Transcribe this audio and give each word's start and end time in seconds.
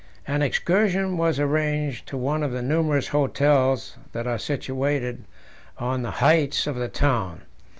An 0.25 0.41
excursion 0.41 1.15
was 1.15 1.39
arranged 1.39 2.07
to 2.07 2.17
one 2.17 2.41
of 2.41 2.51
the 2.51 2.63
numerous 2.63 3.09
hotels 3.09 3.97
that 4.13 4.25
are 4.25 4.39
situated 4.39 5.25
on 5.77 6.01
the 6.01 6.09
heights 6.25 6.65
about 6.65 6.79
the 6.79 6.87
town. 6.87 7.43